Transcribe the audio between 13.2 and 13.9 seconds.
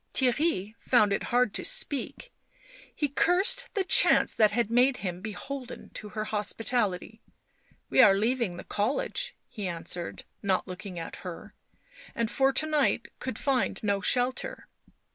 find